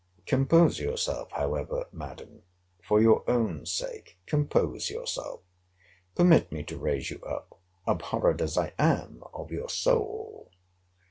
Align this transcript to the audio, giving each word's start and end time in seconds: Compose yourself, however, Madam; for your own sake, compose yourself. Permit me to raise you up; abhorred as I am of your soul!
Compose 0.25 0.79
yourself, 0.79 1.29
however, 1.33 1.85
Madam; 1.91 2.41
for 2.81 2.99
your 2.99 3.23
own 3.29 3.67
sake, 3.67 4.17
compose 4.25 4.89
yourself. 4.89 5.41
Permit 6.15 6.51
me 6.51 6.63
to 6.63 6.77
raise 6.79 7.11
you 7.11 7.21
up; 7.21 7.59
abhorred 7.85 8.41
as 8.41 8.57
I 8.57 8.73
am 8.79 9.23
of 9.31 9.51
your 9.51 9.69
soul! 9.69 10.49